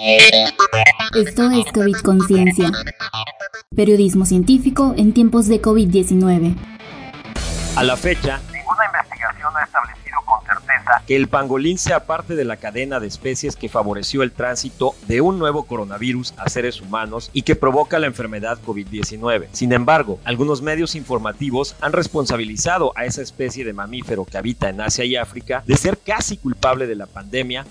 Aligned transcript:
Esto 0.00 1.50
es 1.50 1.72
COVID 1.72 1.96
Conciencia. 2.04 2.70
Periodismo 3.74 4.26
científico 4.26 4.94
en 4.96 5.12
tiempos 5.12 5.48
de 5.48 5.60
COVID-19. 5.60 6.54
A 7.74 7.82
la 7.82 7.96
fecha, 7.96 8.40
ninguna 8.52 8.84
investigación 8.86 9.52
ha 9.56 9.64
establecido 9.64 10.20
con 10.24 10.40
certeza 10.46 11.02
que 11.04 11.16
el 11.16 11.26
pangolín 11.26 11.78
sea 11.78 12.06
parte 12.06 12.36
de 12.36 12.44
la 12.44 12.58
cadena 12.58 13.00
de 13.00 13.08
especies 13.08 13.56
que 13.56 13.68
favoreció 13.68 14.22
el 14.22 14.30
tránsito 14.30 14.94
de 15.08 15.20
un 15.20 15.38
nuevo 15.38 15.64
coronavirus 15.64 16.34
a 16.36 16.48
seres 16.48 16.80
humanos 16.80 17.30
y 17.32 17.42
que 17.42 17.56
provoca 17.56 17.98
la 17.98 18.06
enfermedad 18.06 18.58
COVID-19. 18.64 19.48
Sin 19.52 19.72
embargo, 19.72 20.20
algunos 20.24 20.62
medios 20.62 20.94
informativos 20.94 21.74
han 21.80 21.92
responsabilizado 21.92 22.92
a 22.94 23.04
esa 23.04 23.22
especie 23.22 23.64
de 23.64 23.72
mamífero 23.72 24.24
que 24.24 24.38
habita 24.38 24.68
en 24.68 24.80
Asia 24.80 25.04
y 25.04 25.16
África 25.16 25.64
de 25.66 25.76
ser 25.76 25.98
casi 25.98 26.36
culpable 26.36 26.86
de 26.86 26.94
la 26.94 27.06
pandemia, 27.06 27.66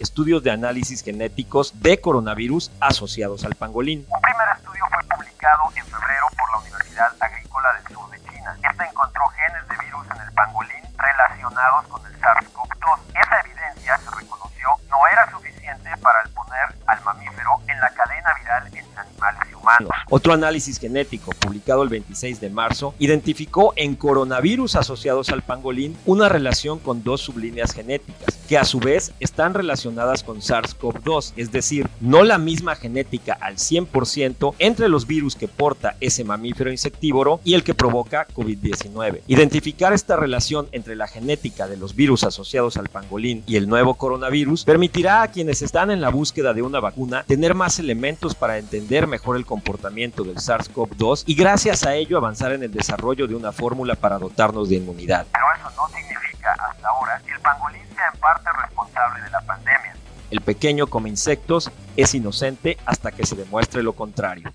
estudios 0.00 0.42
de 0.42 0.50
análisis 0.50 1.02
genéticos 1.04 1.72
de 1.80 2.00
coronavirus 2.00 2.70
asociados 2.80 3.44
al 3.44 3.54
pangolín. 3.54 4.06
Un 4.08 4.20
primer 4.20 4.48
estudio 4.56 4.84
fue 4.90 5.16
publicado 5.16 5.62
en 5.76 5.84
febrero 5.84 6.26
por 6.36 6.50
la 6.52 6.58
Universidad 6.58 7.12
Agrícola 7.20 7.68
del 7.74 7.94
Sur 7.94 8.10
de 8.10 8.18
China. 8.30 8.56
Este 8.62 8.84
encontró 8.84 9.26
genes 9.28 9.68
de 9.68 9.84
virus 9.84 10.06
en 10.10 10.22
el 10.22 10.32
pangolín 10.32 10.82
relacionados 10.96 11.86
con 11.88 12.06
el 12.06 12.20
SARS-CoV-2. 12.20 12.98
Esa 13.14 13.40
evidencia, 13.40 13.98
se 13.98 14.10
reconoció, 14.10 14.68
no 14.88 15.06
era 15.12 15.30
suficiente 15.30 15.96
para 15.98 16.22
poner 16.34 16.74
al 16.86 17.00
mamífero 17.02 17.60
en 17.68 17.80
la 17.80 17.90
cadena 17.90 18.34
viral 18.34 18.66
entre 18.66 19.00
animales 19.00 19.42
y 19.49 19.49
humanos. 19.60 19.90
Otro 20.08 20.32
análisis 20.32 20.78
genético, 20.78 21.32
publicado 21.32 21.82
el 21.82 21.88
26 21.88 22.40
de 22.40 22.50
marzo, 22.50 22.94
identificó 22.98 23.72
en 23.76 23.94
coronavirus 23.94 24.76
asociados 24.76 25.30
al 25.30 25.42
pangolín 25.42 25.96
una 26.06 26.28
relación 26.28 26.78
con 26.78 27.02
dos 27.02 27.20
sublíneas 27.20 27.72
genéticas, 27.72 28.38
que 28.48 28.58
a 28.58 28.64
su 28.64 28.80
vez 28.80 29.12
están 29.20 29.54
relacionadas 29.54 30.24
con 30.24 30.38
SARS-CoV-2, 30.40 31.34
es 31.36 31.52
decir, 31.52 31.88
no 32.00 32.24
la 32.24 32.38
misma 32.38 32.74
genética 32.74 33.36
al 33.40 33.56
100% 33.56 34.54
entre 34.58 34.88
los 34.88 35.06
virus 35.06 35.36
que 35.36 35.48
porta 35.48 35.96
ese 36.00 36.24
mamífero 36.24 36.70
insectívoro 36.70 37.40
y 37.44 37.54
el 37.54 37.62
que 37.62 37.74
provoca 37.74 38.26
COVID-19. 38.34 39.20
Identificar 39.26 39.92
esta 39.92 40.16
relación 40.16 40.68
entre 40.72 40.96
la 40.96 41.06
genética 41.06 41.68
de 41.68 41.76
los 41.76 41.94
virus 41.94 42.24
asociados 42.24 42.76
al 42.76 42.88
pangolín 42.88 43.42
y 43.46 43.56
el 43.56 43.68
nuevo 43.68 43.94
coronavirus 43.94 44.64
permitirá 44.64 45.22
a 45.22 45.28
quienes 45.28 45.62
están 45.62 45.90
en 45.90 46.00
la 46.00 46.10
búsqueda 46.10 46.54
de 46.54 46.62
una 46.62 46.80
vacuna 46.80 47.24
tener 47.24 47.54
más 47.54 47.78
elementos 47.78 48.34
para 48.34 48.58
entender 48.58 49.06
mejor 49.06 49.36
el 49.36 49.46
comportamiento 49.50 50.22
del 50.22 50.36
SARS-CoV-2 50.36 51.24
y 51.26 51.34
gracias 51.34 51.84
a 51.84 51.96
ello 51.96 52.16
avanzar 52.16 52.52
en 52.52 52.62
el 52.62 52.70
desarrollo 52.70 53.26
de 53.26 53.34
una 53.34 53.50
fórmula 53.50 53.96
para 53.96 54.16
dotarnos 54.16 54.68
de 54.68 54.76
inmunidad. 54.76 55.26
Pero 55.32 55.44
eso 55.58 55.76
no 55.76 55.88
significa 55.88 56.52
hasta 56.52 56.88
ahora 56.88 57.20
que 57.26 57.32
el 57.32 57.40
pangolín 57.40 57.82
sea 57.96 58.12
en 58.14 58.20
parte 58.20 58.48
responsable 58.62 59.22
de 59.24 59.30
la 59.30 59.40
pandemia. 59.40 59.96
El 60.30 60.40
pequeño 60.40 60.86
come 60.86 61.08
insectos 61.08 61.72
es 61.96 62.14
inocente 62.14 62.78
hasta 62.86 63.10
que 63.10 63.26
se 63.26 63.34
demuestre 63.34 63.82
lo 63.82 63.92
contrario. 63.94 64.52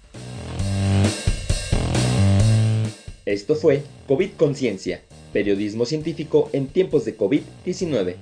Esto 3.25 3.55
fue 3.55 3.83
COVID 4.07 4.37
Conciencia, 4.37 5.01
periodismo 5.33 5.85
científico 5.85 6.49
en 6.53 6.67
tiempos 6.67 7.03
de 7.03 7.17
COVID-19. 7.17 8.15